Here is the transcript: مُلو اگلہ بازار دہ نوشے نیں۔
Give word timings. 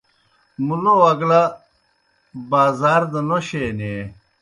مُلو 0.65 0.95
اگلہ 1.11 1.41
بازار 2.49 3.01
دہ 3.11 3.21
نوشے 3.27 3.63
نیں۔ 3.77 4.01